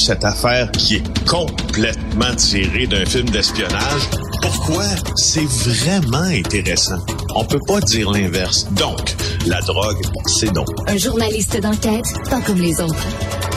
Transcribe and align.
cette 0.00 0.24
affaire 0.24 0.70
qui 0.72 0.96
est 0.96 1.28
complètement 1.28 2.34
tirée 2.36 2.86
d'un 2.86 3.04
film 3.04 3.28
d'espionnage. 3.28 4.08
Pourquoi? 4.40 4.84
C'est 5.16 5.44
vraiment 5.44 6.26
intéressant? 6.32 6.98
On 7.34 7.44
peut 7.44 7.60
pas 7.66 7.80
dire 7.80 8.10
l'inverse. 8.10 8.72
Donc, 8.74 9.14
la 9.46 9.60
drogue, 9.60 10.00
c'est 10.26 10.52
non. 10.52 10.64
Un 10.86 10.96
journaliste 10.96 11.60
d'enquête, 11.60 12.06
pas 12.30 12.40
comme 12.40 12.60
les 12.60 12.80
autres. 12.80 13.06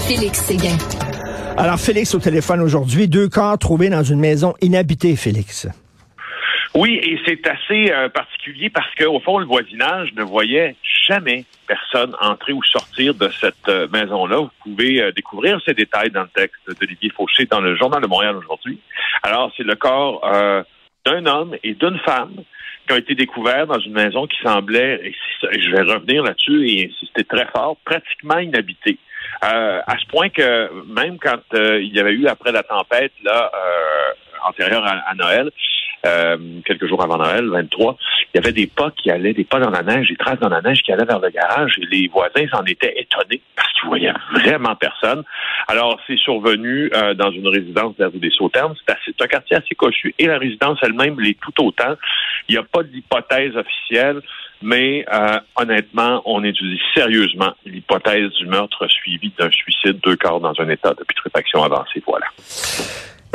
Félix 0.07 0.39
Séguin. 0.41 0.77
Alors, 1.57 1.79
Félix 1.79 2.13
au 2.13 2.19
téléphone 2.19 2.61
aujourd'hui, 2.61 3.07
deux 3.07 3.29
corps 3.29 3.57
trouvés 3.57 3.89
dans 3.89 4.03
une 4.03 4.19
maison 4.19 4.53
inhabitée, 4.61 5.15
Félix. 5.15 5.67
Oui, 6.75 6.99
et 7.03 7.19
c'est 7.25 7.47
assez 7.47 7.91
euh, 7.91 8.09
particulier 8.09 8.69
parce 8.69 8.93
qu'au 8.95 9.19
fond, 9.19 9.37
le 9.37 9.45
voisinage 9.45 10.09
ne 10.17 10.23
voyait 10.23 10.75
jamais 11.07 11.45
personne 11.67 12.15
entrer 12.19 12.53
ou 12.53 12.63
sortir 12.63 13.13
de 13.13 13.29
cette 13.29 13.67
euh, 13.67 13.87
maison-là. 13.91 14.37
Vous 14.37 14.51
pouvez 14.63 15.01
euh, 15.01 15.11
découvrir 15.11 15.59
ces 15.65 15.73
détails 15.73 16.11
dans 16.11 16.23
le 16.23 16.29
texte 16.29 16.61
d'Olivier 16.79 17.09
Fauché 17.09 17.45
dans 17.45 17.61
le 17.61 17.75
Journal 17.75 18.01
de 18.01 18.07
Montréal 18.07 18.35
aujourd'hui. 18.37 18.79
Alors, 19.23 19.51
c'est 19.55 19.63
le 19.63 19.75
corps 19.75 20.21
d'un 21.05 21.25
homme 21.25 21.55
et 21.63 21.73
d'une 21.73 21.99
femme 21.99 22.35
qui 22.85 22.93
ont 22.93 22.97
été 22.97 23.15
découverts 23.15 23.67
dans 23.67 23.79
une 23.79 23.93
maison 23.93 24.27
qui 24.27 24.37
semblait, 24.41 24.99
et 25.03 25.15
je 25.61 25.69
vais 25.71 25.81
revenir 25.81 26.23
là-dessus 26.23 26.67
et 26.67 26.89
insister 26.89 27.23
très 27.23 27.47
fort, 27.55 27.77
pratiquement 27.85 28.39
inhabitée. 28.39 28.97
à 29.41 29.95
ce 29.97 30.05
point 30.07 30.29
que 30.29 30.69
même 30.87 31.17
quand 31.19 31.41
il 31.53 31.93
y 31.93 31.99
avait 31.99 32.11
eu 32.11 32.27
après 32.27 32.51
la 32.51 32.63
tempête 32.63 33.13
là 33.23 33.51
antérieure 34.45 34.85
à 34.85 35.15
Noël, 35.15 35.51
euh, 36.05 36.37
quelques 36.65 36.85
jours 36.87 37.01
avant 37.01 37.17
Noël, 37.17 37.47
23, 37.47 37.97
il 38.33 38.37
y 38.37 38.39
avait 38.39 38.51
des 38.51 38.65
pas 38.65 38.89
qui 38.91 39.11
allaient, 39.11 39.33
des 39.33 39.43
pas 39.43 39.59
dans 39.59 39.69
la 39.69 39.83
neige, 39.83 40.09
des 40.09 40.15
traces 40.15 40.39
dans 40.39 40.49
la 40.49 40.61
neige 40.61 40.81
qui 40.81 40.91
allaient 40.91 41.05
vers 41.05 41.19
le 41.19 41.29
garage 41.29 41.77
et 41.77 41.85
les 41.85 42.07
voisins 42.07 42.47
s'en 42.51 42.63
étaient 42.65 42.93
étonnés 42.99 43.41
parce 43.55 43.71
qu'ils 43.73 43.87
voyaient 43.87 44.13
vraiment 44.33 44.75
personne. 44.75 45.23
Alors, 45.67 45.99
c'est 46.07 46.17
survenu 46.17 46.89
euh, 46.93 47.13
dans 47.13 47.31
une 47.31 47.47
résidence 47.47 47.95
de 47.95 48.03
la 48.03 48.09
rue 48.09 48.17
des 48.17 48.31
Sauternes. 48.31 48.73
C'est 49.05 49.21
un 49.21 49.27
quartier 49.27 49.57
assez 49.57 49.75
cochu 49.75 50.15
et 50.17 50.25
la 50.25 50.39
résidence 50.39 50.79
elle-même 50.81 51.19
l'est 51.19 51.37
tout 51.39 51.63
autant. 51.63 51.95
Il 52.49 52.55
n'y 52.55 52.59
a 52.59 52.63
pas 52.63 52.81
d'hypothèse 52.81 53.55
officielle, 53.55 54.21
mais 54.63 55.05
euh, 55.13 55.39
honnêtement, 55.55 56.23
on 56.25 56.43
étudie 56.43 56.81
sérieusement 56.95 57.53
l'hypothèse 57.65 58.31
du 58.31 58.47
meurtre 58.47 58.87
suivi 58.87 59.31
d'un 59.37 59.51
suicide, 59.51 59.99
deux 60.03 60.15
corps 60.15 60.39
dans 60.39 60.53
un 60.59 60.69
état 60.69 60.93
de 60.93 61.03
putréfaction 61.03 61.63
avancée. 61.63 62.01
Voilà. 62.07 62.25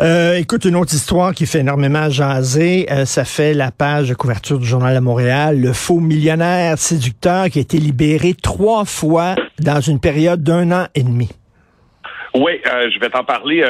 Euh, 0.01 0.35
écoute, 0.35 0.65
une 0.65 0.77
autre 0.77 0.95
histoire 0.95 1.35
qui 1.35 1.45
fait 1.45 1.59
énormément 1.59 2.09
jaser, 2.09 2.87
euh, 2.89 3.05
ça 3.05 3.25
fait 3.25 3.53
la 3.53 3.73
page 3.73 4.09
de 4.09 4.15
couverture 4.15 4.61
du 4.61 4.65
Journal 4.65 4.95
de 4.95 5.01
Montréal, 5.01 5.61
le 5.61 5.73
faux 5.73 5.99
millionnaire 5.99 6.79
séducteur 6.79 7.47
qui 7.47 7.59
a 7.59 7.63
été 7.63 7.79
libéré 7.79 8.35
trois 8.41 8.85
fois 8.85 9.35
dans 9.59 9.81
une 9.81 9.99
période 9.99 10.45
d'un 10.45 10.71
an 10.71 10.87
et 10.95 11.03
demi. 11.03 11.29
Oui, 12.33 12.61
euh, 12.65 12.89
je 12.95 13.01
vais 13.01 13.09
t'en 13.09 13.25
parler 13.25 13.65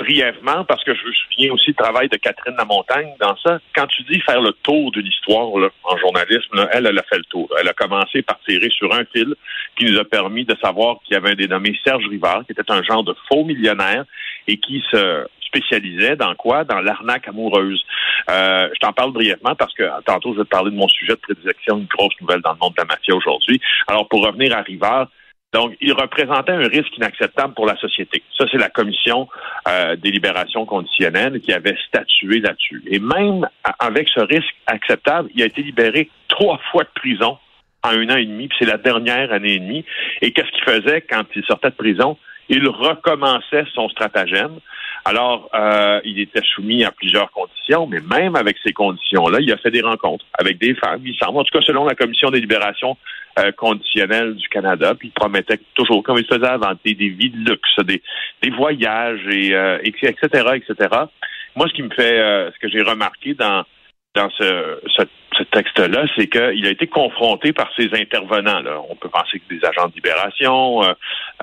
brièvement 0.00 0.64
parce 0.64 0.82
que 0.82 0.94
je 0.94 1.06
me 1.06 1.12
souviens 1.12 1.52
aussi 1.52 1.70
du 1.70 1.76
travail 1.76 2.08
de 2.08 2.16
Catherine 2.16 2.56
Lamontagne 2.58 3.12
dans 3.20 3.36
ça. 3.36 3.60
Quand 3.72 3.86
tu 3.86 4.02
dis 4.10 4.18
faire 4.22 4.40
le 4.40 4.50
tour 4.64 4.90
d'une 4.90 5.06
histoire 5.06 5.46
en 5.46 5.96
journalisme, 5.98 6.66
elle, 6.72 6.86
elle 6.86 6.98
a 6.98 7.04
fait 7.04 7.18
le 7.18 7.24
tour. 7.30 7.48
Elle 7.60 7.68
a 7.68 7.74
commencé 7.74 8.22
par 8.22 8.40
tirer 8.48 8.70
sur 8.70 8.92
un 8.92 9.04
fil 9.12 9.32
qui 9.78 9.84
nous 9.84 9.98
a 10.00 10.04
permis 10.04 10.44
de 10.44 10.56
savoir 10.60 10.96
qu'il 11.04 11.14
y 11.14 11.16
avait 11.16 11.30
un 11.30 11.36
dénommé 11.36 11.78
Serge 11.84 12.08
Rivard, 12.08 12.44
qui 12.46 12.52
était 12.52 12.68
un 12.72 12.82
genre 12.82 13.04
de 13.04 13.14
faux 13.28 13.44
millionnaire 13.44 14.04
et 14.48 14.56
qui 14.56 14.82
se 14.90 15.26
spécialisait 15.48 16.16
dans 16.16 16.34
quoi? 16.34 16.64
Dans 16.64 16.80
l'arnaque 16.80 17.28
amoureuse. 17.28 17.84
Euh, 18.30 18.68
je 18.74 18.78
t'en 18.80 18.92
parle 18.92 19.12
brièvement 19.12 19.54
parce 19.54 19.74
que 19.74 19.84
tantôt, 20.04 20.32
je 20.34 20.38
vais 20.38 20.44
te 20.44 20.50
parler 20.50 20.70
de 20.70 20.76
mon 20.76 20.88
sujet 20.88 21.14
de 21.14 21.20
prédilection, 21.20 21.78
une 21.78 21.86
grosse 21.86 22.14
nouvelle 22.20 22.40
dans 22.42 22.52
le 22.52 22.58
monde 22.60 22.74
de 22.76 22.82
la 22.82 22.86
mafia 22.86 23.14
aujourd'hui. 23.14 23.60
Alors, 23.86 24.08
pour 24.08 24.24
revenir 24.24 24.56
à 24.56 24.62
Rivard, 24.62 25.08
donc, 25.54 25.74
il 25.80 25.92
représentait 25.92 26.52
un 26.52 26.68
risque 26.68 26.94
inacceptable 26.98 27.54
pour 27.54 27.64
la 27.64 27.76
société. 27.76 28.22
Ça, 28.36 28.44
c'est 28.50 28.58
la 28.58 28.68
commission 28.68 29.28
euh, 29.66 29.96
des 29.96 30.10
libérations 30.10 30.66
conditionnelles 30.66 31.40
qui 31.40 31.52
avait 31.52 31.76
statué 31.88 32.40
là-dessus. 32.40 32.82
Et 32.86 32.98
même 32.98 33.48
avec 33.78 34.08
ce 34.10 34.20
risque 34.20 34.54
acceptable, 34.66 35.30
il 35.34 35.42
a 35.42 35.46
été 35.46 35.62
libéré 35.62 36.10
trois 36.28 36.60
fois 36.70 36.84
de 36.84 36.90
prison 36.94 37.38
en 37.82 37.90
un 37.90 38.10
an 38.10 38.16
et 38.16 38.26
demi, 38.26 38.48
puis 38.48 38.58
c'est 38.60 38.66
la 38.66 38.76
dernière 38.76 39.32
année 39.32 39.54
et 39.54 39.58
demie. 39.58 39.84
Et 40.20 40.32
qu'est-ce 40.32 40.50
qu'il 40.50 40.64
faisait 40.64 41.00
quand 41.00 41.24
il 41.34 41.44
sortait 41.44 41.70
de 41.70 41.76
prison? 41.76 42.18
Il 42.50 42.68
recommençait 42.68 43.64
son 43.74 43.88
stratagème. 43.88 44.58
Alors, 45.04 45.48
euh, 45.54 46.00
il 46.04 46.20
était 46.20 46.42
soumis 46.54 46.84
à 46.84 46.90
plusieurs 46.90 47.30
conditions, 47.30 47.86
mais 47.86 48.00
même 48.00 48.36
avec 48.36 48.56
ces 48.64 48.72
conditions-là, 48.72 49.38
il 49.40 49.50
a 49.52 49.56
fait 49.56 49.70
des 49.70 49.80
rencontres 49.80 50.24
avec 50.38 50.58
des 50.58 50.74
femmes. 50.74 51.02
Il 51.04 51.16
semble, 51.16 51.38
en 51.38 51.44
tout 51.44 51.56
cas 51.56 51.64
selon 51.64 51.84
la 51.84 51.94
Commission 51.94 52.30
des 52.30 52.40
libérations 52.40 52.96
euh, 53.38 53.52
conditionnelles 53.52 54.34
du 54.34 54.48
Canada, 54.48 54.94
puis 54.98 55.08
il 55.08 55.12
promettait 55.12 55.60
toujours, 55.74 56.02
comme 56.02 56.18
il 56.18 56.26
faisait 56.26 56.48
avant, 56.48 56.72
des, 56.84 56.94
vies 56.94 57.30
de 57.30 57.50
luxe, 57.50 57.78
des, 57.84 58.50
voyages, 58.50 59.24
et, 59.30 59.54
euh, 59.54 59.78
etc., 59.84 60.16
etc. 60.54 60.88
Moi, 61.54 61.66
ce 61.68 61.74
qui 61.74 61.82
me 61.82 61.90
fait, 61.90 62.18
euh, 62.18 62.50
ce 62.50 62.58
que 62.58 62.68
j'ai 62.68 62.82
remarqué 62.82 63.34
dans 63.34 63.64
dans 64.14 64.30
ce, 64.30 64.80
ce 64.96 65.02
ce 65.38 65.44
texte-là, 65.44 66.06
c'est 66.16 66.26
qu'il 66.26 66.66
a 66.66 66.70
été 66.70 66.86
confronté 66.86 67.52
par 67.52 67.70
ses 67.76 67.88
intervenants. 67.94 68.60
Là. 68.60 68.80
On 68.88 68.96
peut 68.96 69.08
penser 69.08 69.40
que 69.40 69.54
des 69.54 69.64
agents 69.64 69.88
de 69.88 69.94
libération. 69.94 70.82
Euh, 70.82 70.92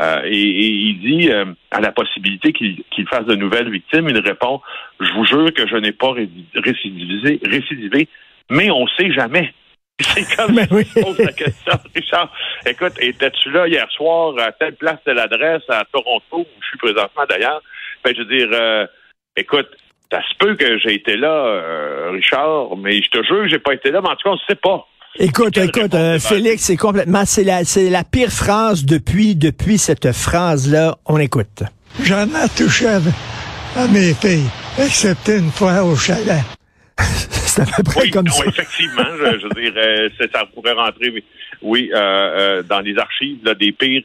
euh, 0.02 0.22
et, 0.26 0.38
il 0.38 1.00
dit 1.00 1.32
euh, 1.32 1.46
à 1.72 1.80
la 1.80 1.92
possibilité 1.92 2.52
qu'il 2.52 3.08
fasse 3.10 3.26
de 3.26 3.36
nouvelles 3.36 3.72
victimes, 3.72 4.10
il 4.10 4.20
répond 4.20 4.62
Je 5.00 5.12
vous 5.14 5.26
jure 5.26 5.54
que 5.54 5.68
je 5.68 5.78
n'ai 5.78 5.92
pas 5.92 6.12
récidivisé, 6.12 7.40
récidivé, 7.46 8.08
mais 8.50 8.70
on 8.70 8.84
ne 8.84 8.90
sait 8.98 9.12
jamais. 9.12 9.54
C'est 10.02 10.36
comme 10.36 10.56
mais 10.56 10.68
oui. 10.72 10.84
pose 11.02 11.18
la 11.20 11.32
question, 11.32 11.74
Richard. 11.96 12.32
Écoute, 12.66 12.94
étais-tu 13.00 13.52
là 13.52 13.68
hier 13.68 13.90
soir 13.92 14.34
à 14.40 14.52
telle 14.52 14.76
place 14.76 15.00
de 15.06 15.14
l'adresse 15.14 15.64
à 15.70 15.84
Toronto, 15.92 16.40
où 16.40 16.62
je 16.62 16.68
suis 16.68 16.78
présentement 16.78 17.24
d'ailleurs? 17.30 17.62
Ben, 18.04 18.14
je 18.14 18.22
veux 18.22 18.38
dire, 18.38 18.88
écoute, 19.38 19.70
ça 20.12 20.22
se 20.22 20.36
peut 20.38 20.56
que 20.56 20.78
j'ai 20.78 20.94
été 20.94 21.18
là, 21.18 21.34
euh, 21.34 22.12
Richard, 22.12 22.76
mais 22.78 23.02
je 23.02 23.10
te 23.10 23.24
jure 23.24 23.44
que 23.44 23.48
j'ai 23.48 23.60
pas 23.60 23.74
été 23.74 23.92
là, 23.92 24.02
mais 24.02 24.10
en 24.10 24.16
tout 24.16 24.24
cas, 24.24 24.30
on 24.32 24.34
ne 24.34 24.40
sait 24.48 24.56
pas. 24.56 24.88
Écoute, 25.18 25.58
écoute, 25.58 25.94
euh, 25.94 26.20
Félix, 26.20 26.64
c'est 26.64 26.78
complètement, 26.78 27.26
c'est 27.26 27.44
la, 27.44 27.64
c'est 27.64 27.90
la 27.90 28.04
pire 28.04 28.30
phrase 28.30 28.86
depuis, 28.86 29.36
depuis 29.36 29.78
cette 29.78 30.12
phrase-là. 30.12 30.98
On 31.06 31.18
écoute. 31.18 31.64
Jamais 32.04 32.48
touché 32.58 32.88
à 32.88 33.88
mes 33.88 34.14
filles, 34.14 34.50
excepté 34.78 35.38
une 35.38 35.52
fois 35.52 35.84
au 35.84 35.96
chalet. 35.96 36.44
c'est 37.00 37.62
à 37.62 37.66
peu 37.66 37.84
près 37.84 38.10
comme 38.10 38.28
ça. 38.28 38.46
Effectivement, 38.46 39.04
je, 39.18 39.40
je 39.40 39.44
veux 39.44 39.62
dire, 39.62 39.74
euh, 39.78 40.10
ça 40.34 40.46
pourrait 40.54 40.74
rentrer, 40.74 41.24
oui, 41.62 41.90
dans 41.92 42.82
les 42.84 42.98
archives 42.98 43.42
des 43.58 43.72
pires 43.72 44.04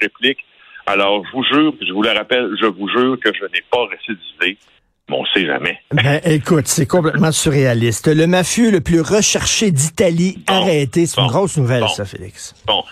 répliques. 0.00 0.44
Alors, 0.86 1.24
je 1.26 1.32
vous 1.32 1.44
jure, 1.44 1.74
je 1.86 1.92
vous 1.92 2.02
le 2.02 2.10
rappelle, 2.10 2.48
je 2.60 2.66
vous 2.66 2.88
jure 2.88 3.18
que 3.22 3.30
je 3.34 3.44
n'ai 3.44 3.62
pas 3.70 3.86
récidivé. 3.86 4.56
Bon, 5.08 5.20
on 5.20 5.26
sait 5.26 5.46
jamais. 5.46 5.78
Ben, 5.92 6.20
écoute, 6.24 6.66
c'est 6.66 6.86
complètement 6.86 7.30
surréaliste. 7.30 8.08
Le 8.08 8.26
mafieux 8.26 8.72
le 8.72 8.80
plus 8.80 9.00
recherché 9.00 9.70
d'Italie 9.70 10.38
arrêté. 10.48 11.06
C'est 11.06 11.20
une 11.20 11.28
grosse 11.28 11.56
nouvelle, 11.56 11.88
ça, 11.88 12.04
Félix. 12.04 12.54
Bon. 12.66 12.82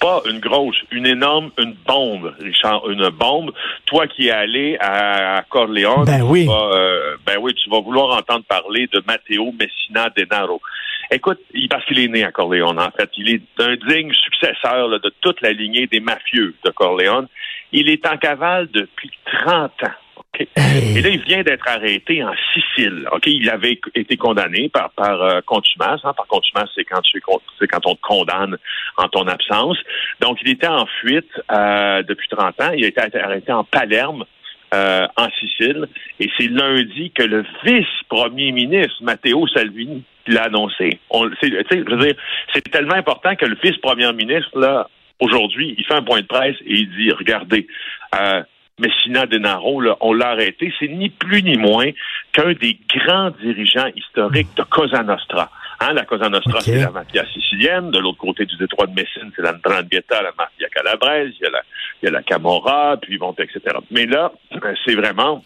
Pas 0.00 0.22
une 0.30 0.38
grosse, 0.38 0.76
une 0.92 1.06
énorme, 1.06 1.50
une 1.58 1.74
bombe, 1.84 2.32
Richard, 2.38 2.88
une 2.88 3.08
bombe. 3.08 3.52
Toi 3.86 4.06
qui 4.06 4.28
es 4.28 4.30
allé 4.30 4.78
à, 4.80 5.42
Corleone, 5.50 6.04
ben 6.04 6.22
oui. 6.22 6.46
Euh, 6.48 7.16
ben 7.26 7.38
oui, 7.40 7.52
tu 7.54 7.68
vas 7.68 7.80
vouloir 7.80 8.16
entendre 8.16 8.44
parler 8.44 8.86
de 8.92 9.02
Matteo 9.08 9.52
Messina 9.58 10.08
Denaro. 10.16 10.62
Écoute, 11.10 11.40
parce 11.68 11.84
qu'il 11.86 11.98
est 11.98 12.06
né 12.06 12.22
à 12.22 12.30
Corleone, 12.30 12.78
en 12.78 12.90
fait. 12.92 13.10
Il 13.16 13.28
est 13.28 13.42
un 13.58 13.74
digne 13.88 14.12
successeur 14.12 14.88
de 14.88 15.12
toute 15.20 15.40
la 15.40 15.50
lignée 15.50 15.88
des 15.88 16.00
mafieux 16.00 16.54
de 16.64 16.70
Corleone. 16.70 17.26
Il 17.72 17.90
est 17.90 18.06
en 18.06 18.16
cavale 18.18 18.68
depuis 18.72 19.10
30 19.42 19.72
ans. 19.82 19.96
Et 20.38 21.02
là, 21.02 21.08
il 21.08 21.22
vient 21.22 21.42
d'être 21.42 21.66
arrêté 21.68 22.22
en 22.22 22.32
Sicile. 22.52 23.08
Ok, 23.12 23.26
il 23.26 23.48
avait 23.50 23.80
été 23.94 24.16
condamné 24.16 24.68
par 24.68 24.90
par 24.90 25.22
euh, 25.22 25.40
contumace. 25.46 26.00
Hein. 26.04 26.12
Par 26.16 26.26
contumace, 26.26 26.70
c'est 26.74 26.84
quand 26.84 27.00
tu 27.02 27.20
c'est 27.58 27.66
quand 27.66 27.86
on 27.86 27.94
te 27.94 28.00
condamne 28.00 28.56
en 28.96 29.08
ton 29.08 29.26
absence. 29.26 29.78
Donc, 30.20 30.38
il 30.42 30.50
était 30.50 30.68
en 30.68 30.86
fuite 31.00 31.30
euh, 31.50 32.02
depuis 32.02 32.28
30 32.28 32.60
ans. 32.60 32.70
Il 32.76 32.84
a 32.84 32.88
été 32.88 33.18
arrêté 33.18 33.52
en 33.52 33.64
Palerme. 33.64 34.24
Euh, 34.74 35.06
en 35.16 35.30
Sicile, 35.40 35.88
et 36.20 36.30
c'est 36.36 36.48
lundi 36.48 37.10
que 37.12 37.22
le 37.22 37.42
vice-premier 37.64 38.52
ministre 38.52 38.96
Matteo 39.00 39.48
Salvini 39.48 40.04
l'a 40.26 40.42
annoncé. 40.42 41.00
c'est 41.40 42.70
tellement 42.70 42.96
important 42.96 43.34
que 43.34 43.46
le 43.46 43.56
vice-premier 43.64 44.12
ministre 44.12 44.58
là 44.58 44.86
aujourd'hui, 45.20 45.74
il 45.78 45.84
fait 45.86 45.94
un 45.94 46.02
point 46.02 46.20
de 46.20 46.26
presse 46.26 46.56
et 46.66 46.74
il 46.74 46.90
dit 46.90 47.10
regardez, 47.12 47.66
euh, 48.14 48.42
Messina 48.78 49.26
Denaro, 49.26 49.80
là, 49.80 49.96
on 50.00 50.12
l'a 50.12 50.30
arrêté. 50.30 50.72
C'est 50.78 50.88
ni 50.88 51.10
plus 51.10 51.42
ni 51.42 51.56
moins 51.56 51.90
qu'un 52.32 52.52
des 52.52 52.78
grands 52.94 53.30
dirigeants 53.30 53.90
historiques 53.94 54.54
de 54.56 54.62
Cosa 54.62 55.02
Nostra. 55.02 55.50
Hein, 55.80 55.92
la 55.92 56.04
Cosa 56.04 56.28
Nostra, 56.28 56.60
c'est 56.60 56.80
la 56.80 56.90
mafia 56.90 57.24
sicilienne. 57.32 57.90
De 57.90 57.98
l'autre 57.98 58.18
côté 58.18 58.46
du 58.46 58.56
détroit 58.56 58.86
de 58.86 58.94
Messine, 58.94 59.30
c'est 59.36 59.42
la 59.42 59.52
Ndrangheta, 59.52 60.22
la 60.22 60.32
mafia 60.36 60.68
calabraise. 60.68 61.32
Il 61.40 61.44
y 61.44 61.46
a 61.46 61.50
la, 61.50 61.62
il 62.02 62.06
y 62.06 62.08
a 62.08 62.12
la 62.12 62.22
Camorra, 62.22 62.96
puis 63.00 63.18
bon, 63.18 63.34
etc. 63.38 63.60
Mais 63.90 64.06
là, 64.06 64.32
euh, 64.54 64.74
c'est 64.84 64.94
vraiment 64.94 65.44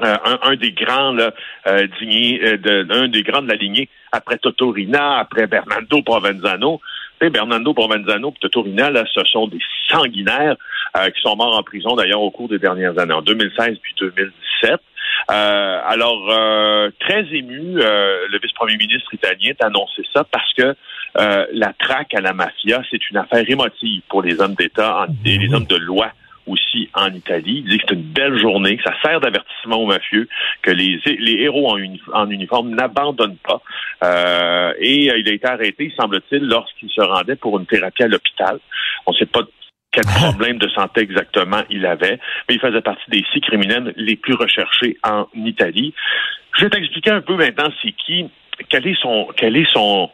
euh, 0.00 0.16
un, 0.42 0.56
des 0.56 0.72
grands 0.72 1.12
là, 1.12 1.34
euh, 1.66 1.86
euh, 2.02 2.56
de, 2.56 2.86
un 2.90 3.08
des 3.08 3.22
grands 3.22 3.42
de 3.42 3.48
la 3.48 3.56
lignée 3.56 3.90
après 4.10 4.38
Totorina, 4.38 5.18
après 5.18 5.46
Bernardo 5.46 6.00
Provenzano. 6.02 6.80
Bernardo 7.30 7.74
Provenzano 7.74 8.34
et 8.42 8.70
là, 8.70 9.04
ce 9.12 9.24
sont 9.24 9.46
des 9.46 9.58
sanguinaires 9.88 10.56
euh, 10.96 11.10
qui 11.10 11.20
sont 11.20 11.36
morts 11.36 11.56
en 11.56 11.62
prison 11.62 11.94
d'ailleurs 11.94 12.20
au 12.20 12.30
cours 12.30 12.48
des 12.48 12.58
dernières 12.58 12.98
années, 12.98 13.14
en 13.14 13.22
2016 13.22 13.78
puis 13.80 13.94
2017. 14.00 14.80
Euh, 15.30 15.80
alors, 15.86 16.28
euh, 16.30 16.90
très 17.00 17.24
ému, 17.32 17.74
le 17.76 18.38
vice-premier 18.42 18.76
ministre 18.76 19.12
italien 19.14 19.52
a 19.60 19.66
annoncé 19.66 20.02
ça 20.12 20.24
parce 20.24 20.52
que 20.54 20.74
la 21.14 21.72
traque 21.78 22.14
à 22.14 22.20
la 22.20 22.32
mafia, 22.32 22.82
c'est 22.90 23.10
une 23.10 23.18
affaire 23.18 23.48
émotive 23.48 24.02
pour 24.08 24.22
les 24.22 24.40
hommes 24.40 24.54
d'État 24.54 25.06
et 25.24 25.38
les 25.38 25.52
hommes 25.54 25.66
de 25.66 25.76
loi 25.76 26.12
aussi 26.46 26.88
en 26.94 27.12
Italie. 27.12 27.62
Il 27.64 27.70
dit 27.70 27.78
que 27.78 27.84
c'est 27.88 27.94
une 27.94 28.02
belle 28.02 28.38
journée, 28.38 28.76
que 28.76 28.82
ça 28.82 28.94
sert 29.02 29.20
d'avertissement 29.20 29.76
aux 29.76 29.86
mafieux, 29.86 30.28
que 30.62 30.70
les, 30.70 31.00
les 31.06 31.42
héros 31.42 31.70
en, 31.70 31.78
en 32.12 32.30
uniforme 32.30 32.74
n'abandonnent 32.74 33.38
pas. 33.38 33.60
Euh, 34.04 34.72
et 34.78 35.10
euh, 35.10 35.18
il 35.18 35.28
a 35.28 35.32
été 35.32 35.46
arrêté, 35.46 35.92
semble-t-il, 35.96 36.44
lorsqu'il 36.44 36.90
se 36.90 37.00
rendait 37.00 37.36
pour 37.36 37.58
une 37.58 37.66
thérapie 37.66 38.02
à 38.02 38.08
l'hôpital. 38.08 38.58
On 39.06 39.12
ne 39.12 39.16
sait 39.16 39.26
pas 39.26 39.42
quel 39.92 40.04
problème 40.04 40.58
de 40.58 40.68
santé 40.68 41.02
exactement 41.02 41.62
il 41.68 41.84
avait, 41.84 42.18
mais 42.48 42.54
il 42.54 42.60
faisait 42.60 42.80
partie 42.80 43.10
des 43.10 43.24
six 43.32 43.40
criminels 43.40 43.92
les 43.96 44.16
plus 44.16 44.34
recherchés 44.34 44.96
en 45.04 45.26
Italie. 45.34 45.92
Je 46.56 46.64
vais 46.64 46.70
t'expliquer 46.70 47.10
un 47.10 47.20
peu 47.20 47.36
maintenant 47.36 47.70
c'est 47.82 47.92
qui, 47.92 48.30
quel 48.68 48.86
est 48.86 48.98
son, 49.00 49.28
quel 49.36 49.56
est 49.56 49.70
son, 49.70 50.10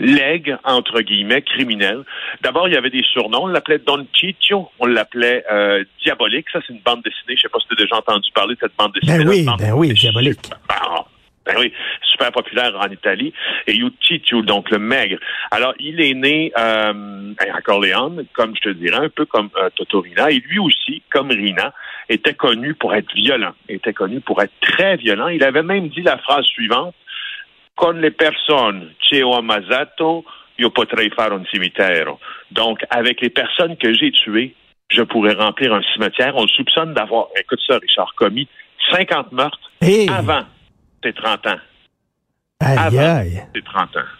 legs, 0.00 0.56
entre 0.64 1.00
guillemets, 1.00 1.42
criminel. 1.42 2.04
D'abord, 2.42 2.68
il 2.68 2.74
y 2.74 2.76
avait 2.76 2.90
des 2.90 3.02
surnoms. 3.02 3.44
On 3.44 3.46
l'appelait 3.46 3.78
Don 3.78 4.06
Ciccio, 4.14 4.68
on 4.78 4.86
l'appelait 4.86 5.44
euh, 5.50 5.84
Diabolique. 6.02 6.46
Ça, 6.52 6.60
c'est 6.66 6.72
une 6.72 6.80
bande 6.80 7.02
dessinée. 7.02 7.36
Je 7.36 7.42
sais 7.42 7.48
pas 7.48 7.58
si 7.58 7.68
tu 7.68 7.74
as 7.74 7.84
déjà 7.84 7.96
entendu 7.96 8.30
parler 8.32 8.54
de 8.54 8.60
cette 8.60 8.76
bande 8.76 8.92
dessinée. 8.92 9.24
Ben 9.24 9.28
oui, 9.28 9.46
ben 9.58 9.72
oui, 9.72 9.92
Diabolique. 9.92 10.50
Ah, 10.68 11.04
ben 11.44 11.56
oui, 11.58 11.72
super 12.02 12.30
populaire 12.30 12.78
en 12.78 12.90
Italie. 12.90 13.32
Et 13.66 13.80
Ciccio, 14.02 14.42
donc 14.42 14.70
le 14.70 14.78
maigre. 14.78 15.18
Alors, 15.50 15.74
il 15.80 16.00
est 16.00 16.14
né 16.14 16.52
euh, 16.58 17.32
à 17.52 17.60
Corleone, 17.62 18.24
comme 18.34 18.54
je 18.54 18.60
te 18.60 18.74
dirais, 18.74 19.06
un 19.06 19.08
peu 19.08 19.24
comme 19.24 19.48
euh, 19.56 19.70
Totorina. 19.74 20.30
Et 20.30 20.40
lui 20.40 20.58
aussi, 20.58 21.02
comme 21.10 21.30
Rina, 21.30 21.72
était 22.08 22.34
connu 22.34 22.74
pour 22.74 22.94
être 22.94 23.12
violent, 23.14 23.52
était 23.68 23.92
connu 23.92 24.20
pour 24.20 24.42
être 24.42 24.52
très 24.60 24.96
violent. 24.96 25.28
Il 25.28 25.42
avait 25.42 25.62
même 25.62 25.88
dit 25.88 26.02
la 26.02 26.18
phrase 26.18 26.44
suivante 26.46 26.94
con 27.78 28.00
le 28.00 28.10
personnes 28.10 28.96
che 28.98 29.22
ho 29.22 29.36
ammazzato, 29.36 30.24
io 30.56 30.70
potrei 30.70 31.10
fare 31.10 31.32
un 31.32 31.44
cimitero. 31.46 32.18
Donc, 32.48 32.84
avec 32.88 33.20
les 33.20 33.30
personnes 33.30 33.76
que 33.76 33.94
j'ai 33.94 34.10
tuées, 34.10 34.56
je 34.90 35.02
pourrais 35.02 35.34
remplir 35.34 35.72
un 35.72 35.82
cimetière. 35.92 36.34
On 36.34 36.42
le 36.42 36.48
soupçonne 36.48 36.92
d'avoir, 36.92 37.28
écoute 37.38 37.60
ça, 37.64 37.78
Richard, 37.78 38.12
commis 38.16 38.48
50 38.90 39.30
meurtres 39.30 39.70
avant 40.10 40.42
tes 41.02 41.12
30 41.12 41.46
ans. 41.46 41.60
Aïe, 42.58 42.76
avant 42.76 43.22
tes 43.54 43.62
30 43.62 43.96
ans. 43.96 44.10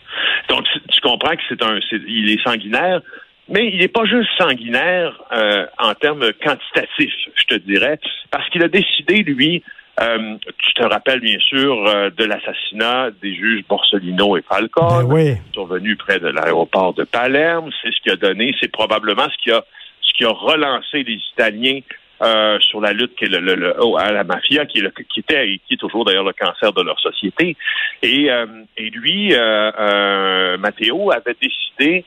Donc, 0.48 0.64
tu 0.90 1.00
comprends 1.00 1.34
que 1.34 1.42
c'est 1.48 1.60
un, 1.60 1.80
il 2.06 2.30
est 2.30 2.42
sanguinaire, 2.44 3.00
mais 3.48 3.68
il 3.68 3.78
n'est 3.78 3.88
pas 3.88 4.04
juste 4.04 4.28
sanguinaire 4.38 5.22
euh, 5.32 5.66
en 5.78 5.94
termes 5.94 6.32
quantitatifs, 6.44 7.14
je 7.34 7.44
te 7.44 7.54
dirais, 7.54 7.98
parce 8.30 8.48
qu'il 8.50 8.62
a 8.62 8.68
décidé, 8.68 9.22
lui, 9.22 9.62
euh, 10.00 10.36
tu 10.58 10.74
te 10.74 10.82
rappelles 10.82 11.20
bien 11.20 11.38
sûr 11.40 11.86
euh, 11.88 12.10
de 12.10 12.24
l'assassinat 12.24 13.10
des 13.22 13.34
juges 13.34 13.64
Borsellino 13.68 14.36
et 14.36 14.42
Falcone, 14.42 15.08
ben 15.08 15.12
oui. 15.12 15.34
survenu 15.52 15.96
près 15.96 16.20
de 16.20 16.28
l'aéroport 16.28 16.94
de 16.94 17.04
Palerme. 17.04 17.70
C'est 17.82 17.92
ce 17.92 18.00
qui 18.02 18.10
a 18.10 18.16
donné, 18.16 18.54
c'est 18.60 18.70
probablement 18.70 19.26
ce 19.28 19.42
qui 19.42 19.50
a 19.50 19.64
ce 20.02 20.12
qui 20.12 20.24
a 20.24 20.30
relancé 20.30 21.02
les 21.02 21.20
Italiens 21.32 21.80
euh, 22.22 22.58
sur 22.60 22.80
la 22.80 22.92
lutte 22.92 23.14
qui 23.16 23.24
est 23.24 23.28
le, 23.28 23.74
oh, 23.80 23.96
à 23.96 24.12
la 24.12 24.24
mafia, 24.24 24.66
qui, 24.66 24.78
est 24.78 24.82
le, 24.82 24.90
qui 24.90 25.20
était 25.20 25.48
et 25.48 25.60
qui 25.66 25.74
est 25.74 25.78
toujours 25.78 26.04
d'ailleurs 26.04 26.24
le 26.24 26.32
cancer 26.32 26.72
de 26.72 26.82
leur 26.82 26.98
société. 27.00 27.56
Et, 28.02 28.28
et 28.76 28.90
lui, 28.90 29.34
Matteo, 30.58 31.12
avait 31.12 31.36
décidé 31.40 32.04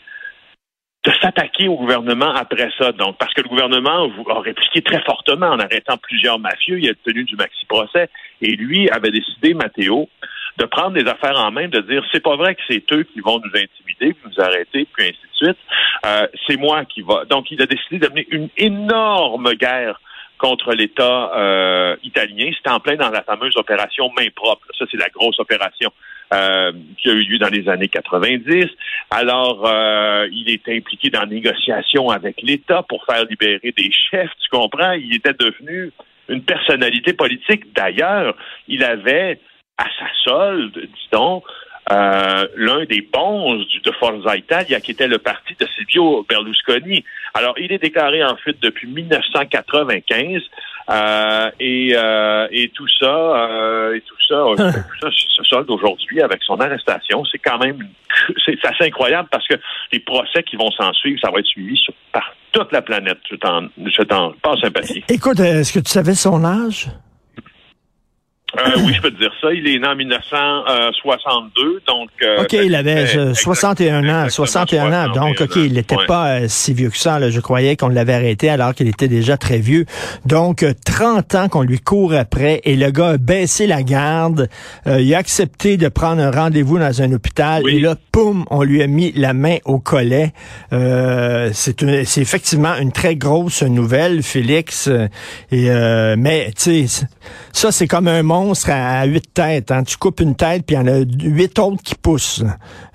de 1.04 1.12
s'attaquer 1.20 1.68
au 1.68 1.78
gouvernement 1.78 2.34
après 2.34 2.70
ça. 2.78 2.92
Donc, 2.92 3.18
parce 3.18 3.34
que 3.34 3.42
le 3.42 3.50
gouvernement 3.50 4.08
a 4.30 4.40
répliqué 4.40 4.82
très 4.82 5.02
fortement 5.02 5.48
en 5.48 5.60
arrêtant 5.60 5.98
plusieurs 5.98 6.38
mafieux. 6.38 6.80
Il 6.80 6.90
a 6.90 6.94
tenu 7.04 7.24
du 7.24 7.36
maxi-procès. 7.36 8.10
Et 8.42 8.52
lui 8.56 8.90
avait 8.90 9.10
décidé, 9.10 9.56
Matteo, 9.56 10.10
de 10.58 10.66
prendre 10.66 10.96
les 10.96 11.10
affaires 11.10 11.40
en 11.40 11.52
main, 11.52 11.68
de 11.68 11.80
dire 11.82 12.04
c'est 12.12 12.22
pas 12.22 12.36
vrai 12.36 12.54
que 12.54 12.62
c'est 12.70 12.84
eux 12.94 13.04
qui 13.04 13.20
vont 13.22 13.40
nous 13.40 13.50
intimider, 13.50 14.14
puis 14.14 14.16
nous 14.26 14.44
arrêter, 14.44 14.88
puis 14.94 15.06
ainsi 15.06 15.14
de 15.14 15.48
suite. 15.48 15.58
Euh, 16.06 16.28
c'est 16.48 16.58
moi 16.58 16.86
qui 16.86 17.02
va. 17.02 17.26
Donc, 17.26 17.50
il 17.50 17.60
a 17.62 17.66
décidé 17.66 17.98
d'amener 17.98 18.28
une 18.30 18.50
énorme 18.58 19.54
guerre 19.54 20.00
contre 20.38 20.74
l'État 20.74 21.32
euh, 21.36 21.96
italien. 22.04 22.52
C'était 22.58 22.72
en 22.72 22.80
plein 22.80 22.96
dans 22.96 23.10
la 23.10 23.22
fameuse 23.24 23.56
opération 23.58 24.12
main 24.18 24.28
propre. 24.36 24.66
Ça, 24.78 24.86
c'est 24.90 24.98
la 24.98 25.10
grosse 25.10 25.40
opération 25.40 25.92
euh, 26.34 26.72
qui 26.98 27.10
a 27.10 27.14
eu 27.14 27.24
lieu 27.24 27.38
dans 27.38 27.50
les 27.50 27.70
années 27.70 27.88
90. 27.88 28.66
Alors, 29.14 29.66
euh, 29.66 30.26
il 30.32 30.50
était 30.50 30.78
impliqué 30.78 31.10
dans 31.10 31.20
la 31.20 31.26
négociation 31.26 32.10
avec 32.10 32.42
l'État 32.42 32.82
pour 32.84 33.06
faire 33.06 33.26
libérer 33.26 33.74
des 33.78 33.92
chefs, 33.92 34.32
tu 34.42 34.50
comprends? 34.50 34.94
Il 34.94 35.14
était 35.14 35.34
devenu 35.34 35.92
une 36.30 36.42
personnalité 36.44 37.12
politique. 37.12 37.74
D'ailleurs, 37.76 38.38
il 38.70 38.86
avait 38.86 39.42
à 39.78 39.84
sa 40.00 40.08
solde, 40.24 40.80
dit-on, 40.80 41.44
euh, 41.92 42.48
l'un 42.56 42.86
des 42.86 43.02
bons 43.02 43.56
de 43.56 43.92
Forza 44.00 44.38
Italia, 44.38 44.80
qui 44.80 44.92
était 44.92 45.10
le 45.10 45.18
parti 45.18 45.56
de 45.60 45.66
Silvio 45.76 46.26
Berlusconi. 46.30 47.04
Alors, 47.34 47.56
il 47.60 47.74
est 47.74 47.80
déclaré 47.80 48.24
en 48.24 48.38
fuite 48.38 48.62
depuis 48.62 48.88
1995. 48.88 50.42
Euh, 50.92 51.52
et, 51.60 51.94
euh, 51.96 52.48
et 52.52 52.70
tout 52.70 52.88
ça, 53.00 53.06
euh, 53.06 53.96
et 53.96 54.02
tout 54.02 54.16
ça, 54.28 54.44
tout 54.58 55.00
ça 55.02 55.10
se 55.12 55.44
solde 55.44 55.70
aujourd'hui 55.70 56.22
avec 56.22 56.42
son 56.44 56.60
arrestation. 56.60 57.24
C'est 57.26 57.40
quand 57.40 57.60
même, 57.60 57.80
c'est 58.46 58.58
assez 58.66 58.86
incroyable 58.86 59.30
parce 59.32 59.48
que 59.48 59.56
les 59.92 60.00
procès 60.00 60.44
qui 60.44 60.56
vont 60.58 60.72
s'en 60.72 60.92
suivre, 60.94 61.20
ça 61.24 61.32
va 61.32 61.40
être 61.40 61.46
suivi 61.46 61.78
sur, 61.78 61.94
par 62.12 62.36
toute 62.52 62.72
la 62.72 62.82
planète. 62.82 63.20
Je 63.30 63.36
t'en, 63.36 63.68
je 63.78 64.02
t'en 64.04 64.34
pas 64.42 64.56
sympathie. 64.58 65.04
Écoute, 65.08 65.40
est-ce 65.40 65.72
que 65.74 65.80
tu 65.80 65.92
savais 65.92 66.16
son 66.16 66.44
âge? 66.44 66.88
Euh, 68.66 68.80
oui, 68.86 68.94
je 68.94 69.02
peux 69.02 69.12
te 69.12 69.18
dire 69.18 69.32
ça. 69.42 69.54
Il 69.54 69.68
est 69.68 69.80
né 69.80 69.88
en 69.88 69.96
1962, 69.96 71.82
donc... 71.88 72.10
Euh, 72.22 72.44
OK, 72.44 72.54
il 72.54 72.76
avait 72.76 73.34
61 73.34 74.08
ans. 74.10 74.30
61 74.30 74.94
ans, 74.94 75.12
donc 75.14 75.42
OK, 75.42 75.56
il 75.56 75.74
n'était 75.74 75.96
pas 76.08 76.28
euh, 76.28 76.46
si 76.48 76.74
vieux 76.74 76.90
que 76.90 76.98
ça. 76.98 77.30
Je 77.30 77.40
croyais 77.40 77.76
qu'on 77.76 77.90
l'avait 77.90 78.14
arrêté 78.14 78.50
alors 78.50 78.74
qu'il 78.74 78.88
était 78.88 79.08
déjà 79.08 79.38
très 79.38 79.60
vieux. 79.60 79.86
Donc, 80.26 80.66
30 80.86 81.36
ans 81.36 81.50
qu'on 81.50 81.62
lui 81.62 81.80
court 81.80 82.14
après 82.14 82.62
et 82.64 82.76
le 82.76 82.92
gars 82.92 83.10
a 83.10 83.18
baissé 83.18 83.68
la 83.68 83.84
garde. 83.84 84.50
il 84.86 85.14
a 85.14 85.18
accepté 85.18 85.78
de 85.78 85.88
prendre 85.88 86.22
un 86.22 86.32
rendez-vous 86.32 86.80
dans 86.80 87.02
un 87.02 87.12
hôpital 87.12 87.68
et 87.68 87.80
là, 87.80 87.96
poum, 88.12 88.46
on 88.50 88.64
lui 88.64 88.82
a 88.82 88.88
mis 88.88 89.12
la 89.14 89.34
main 89.34 89.58
au 89.66 89.80
collet. 89.80 90.34
c'est 90.72 91.84
effectivement 92.18 92.76
une 92.78 92.92
très 92.92 93.16
grosse 93.16 93.64
nouvelle, 93.64 94.24
Félix. 94.24 94.90
Et, 95.52 95.70
mais, 96.18 96.52
tu 96.58 96.88
sais, 96.88 97.08
ça, 97.52 97.72
c'est 97.72 97.88
comme 97.88 98.08
un 98.08 98.24
monde 98.24 98.51
monstre 98.52 98.70
à 98.72 99.06
huit 99.06 99.34
têtes. 99.34 99.72
Hein. 99.72 99.84
Tu 99.84 99.96
coupes 99.96 100.20
une 100.20 100.36
tête, 100.36 100.66
puis 100.66 100.76
il 100.76 100.80
y 100.80 100.82
en 100.82 100.88
a 100.88 101.00
huit 101.00 101.58
autres 101.58 101.82
qui 101.84 101.96
poussent. 101.96 102.44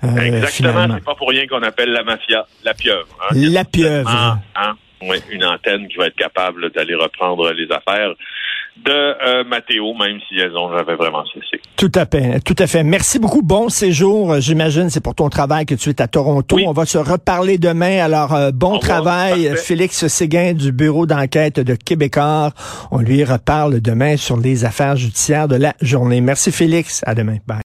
Euh, 0.03 0.15
Exactement. 0.17 0.87
C'est 0.93 1.03
pas 1.03 1.15
pour 1.15 1.29
rien 1.29 1.47
qu'on 1.47 1.63
appelle 1.63 1.91
la 1.91 2.03
mafia 2.03 2.45
la 2.63 2.75
pieuvre. 2.75 3.07
Hein. 3.21 3.33
La 3.33 3.65
pieuvre. 3.65 4.39
Hein, 4.55 4.75
une 5.31 5.45
antenne 5.45 5.87
qui 5.87 5.97
va 5.97 6.07
être 6.07 6.15
capable 6.15 6.71
d'aller 6.71 6.95
reprendre 6.95 7.51
les 7.53 7.67
affaires 7.71 8.13
de 8.85 8.91
euh, 8.91 9.43
Mathéo, 9.43 9.93
même 9.93 10.19
si 10.27 10.37
elles 10.37 10.55
ont 10.55 10.75
j'avais 10.75 10.95
vraiment 10.95 11.23
cessé. 11.25 11.61
Tout 11.75 11.91
à 11.95 12.05
fait, 12.05 12.39
tout 12.41 12.55
à 12.59 12.67
fait. 12.67 12.83
Merci 12.83 13.19
beaucoup. 13.19 13.41
Bon 13.41 13.69
séjour. 13.69 14.39
J'imagine 14.39 14.89
c'est 14.89 15.03
pour 15.03 15.15
ton 15.15 15.29
travail 15.29 15.65
que 15.65 15.75
tu 15.75 15.89
es 15.89 16.01
à 16.01 16.07
Toronto. 16.07 16.57
On 16.65 16.71
va 16.71 16.85
se 16.85 16.97
reparler 16.97 17.57
demain. 17.57 18.03
Alors 18.03 18.33
euh, 18.33 18.51
bon 18.51 18.79
travail, 18.79 19.55
Félix 19.55 20.07
Séguin 20.07 20.53
du 20.53 20.71
bureau 20.71 21.05
d'enquête 21.05 21.59
de 21.59 21.75
Québécois. 21.75 22.51
On 22.91 22.99
lui 22.99 23.23
reparle 23.23 23.81
demain 23.81 24.17
sur 24.17 24.37
les 24.37 24.65
affaires 24.65 24.95
judiciaires 24.95 25.47
de 25.47 25.55
la 25.55 25.73
journée. 25.81 26.21
Merci 26.21 26.51
Félix. 26.51 27.01
À 27.05 27.15
demain. 27.15 27.37
Bye. 27.47 27.55